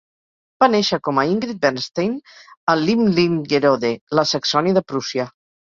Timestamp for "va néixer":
0.63-0.97